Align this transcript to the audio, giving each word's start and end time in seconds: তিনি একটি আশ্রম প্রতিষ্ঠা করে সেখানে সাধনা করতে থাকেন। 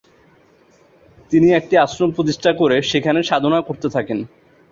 তিনি 1.31 1.47
একটি 1.51 1.75
আশ্রম 1.77 2.09
প্রতিষ্ঠা 2.17 2.51
করে 2.61 2.77
সেখানে 2.91 3.19
সাধনা 3.29 3.59
করতে 3.67 3.87
থাকেন। 3.95 4.19